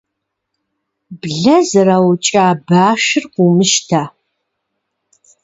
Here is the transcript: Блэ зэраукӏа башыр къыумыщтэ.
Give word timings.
Блэ 1.19 1.57
зэраукӏа 1.69 2.45
башыр 2.67 3.25
къыумыщтэ. 3.33 4.01